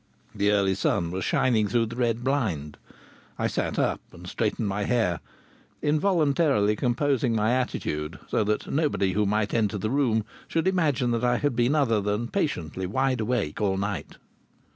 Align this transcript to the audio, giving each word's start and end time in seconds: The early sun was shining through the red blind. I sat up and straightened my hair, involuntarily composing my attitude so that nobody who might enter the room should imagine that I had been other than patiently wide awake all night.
The 0.33 0.49
early 0.49 0.73
sun 0.73 1.11
was 1.11 1.23
shining 1.23 1.67
through 1.67 1.85
the 1.85 1.95
red 1.95 2.23
blind. 2.23 2.79
I 3.37 3.45
sat 3.45 3.77
up 3.77 4.01
and 4.11 4.27
straightened 4.27 4.67
my 4.67 4.85
hair, 4.85 5.19
involuntarily 5.83 6.75
composing 6.75 7.35
my 7.35 7.51
attitude 7.53 8.17
so 8.27 8.43
that 8.45 8.65
nobody 8.65 9.11
who 9.13 9.27
might 9.27 9.53
enter 9.53 9.77
the 9.77 9.91
room 9.91 10.25
should 10.47 10.67
imagine 10.67 11.11
that 11.11 11.23
I 11.23 11.37
had 11.37 11.55
been 11.55 11.75
other 11.75 12.01
than 12.01 12.29
patiently 12.29 12.87
wide 12.87 13.19
awake 13.21 13.61
all 13.61 13.77
night. 13.77 14.17